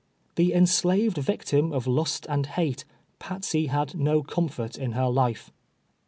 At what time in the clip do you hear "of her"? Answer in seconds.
4.79-5.07